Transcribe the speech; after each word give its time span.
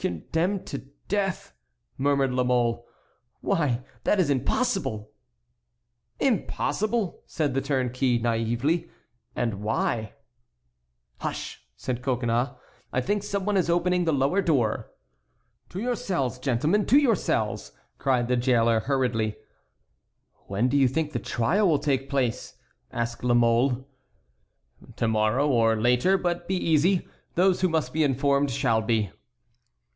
"Condemned 0.00 0.66
to 0.68 0.78
death!" 1.08 1.52
murmured 1.98 2.32
La 2.32 2.42
Mole, 2.42 2.86
"why, 3.42 3.82
that 4.04 4.18
is 4.18 4.30
impossible!" 4.30 5.12
"Impossible!" 6.18 7.20
said 7.26 7.52
the 7.52 7.60
turnkey, 7.60 8.18
naïvely, 8.18 8.88
"and 9.36 9.60
why?" 9.62 10.14
"Hush!" 11.18 11.64
said 11.76 12.00
Coconnas, 12.00 12.48
"I 12.94 13.02
think 13.02 13.22
some 13.22 13.44
one 13.44 13.58
is 13.58 13.68
opening 13.68 14.06
the 14.06 14.12
lower 14.14 14.40
door." 14.40 14.90
"To 15.68 15.78
your 15.80 15.96
cells, 15.96 16.38
gentlemen, 16.38 16.86
to 16.86 16.96
your 16.96 17.14
cells!" 17.14 17.72
cried 17.98 18.26
the 18.26 18.38
jailer, 18.38 18.80
hurriedly. 18.80 19.36
"When 20.46 20.68
do 20.68 20.78
you 20.78 20.88
think 20.88 21.12
the 21.12 21.18
trial 21.18 21.68
will 21.68 21.78
take 21.78 22.08
place?" 22.08 22.54
asked 22.90 23.22
La 23.22 23.34
Mole. 23.34 23.86
"To 24.96 25.06
morrow, 25.06 25.46
or 25.46 25.76
later. 25.78 26.16
But 26.16 26.48
be 26.48 26.56
easy; 26.56 27.06
those 27.34 27.60
who 27.60 27.68
must 27.68 27.92
be 27.92 28.02
informed 28.02 28.50
shall 28.50 28.80
be." 28.80 29.10